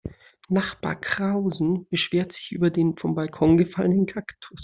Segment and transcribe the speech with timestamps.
[0.49, 4.59] Nachbar Krause beschwerte sich über den vom Balkon gefallenen Kaktus.